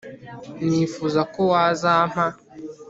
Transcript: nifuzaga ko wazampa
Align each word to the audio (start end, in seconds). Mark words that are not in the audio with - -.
nifuzaga 0.67 1.27
ko 1.33 1.41
wazampa 1.51 2.23